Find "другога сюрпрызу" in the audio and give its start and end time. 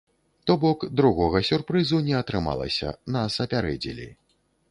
1.01-1.99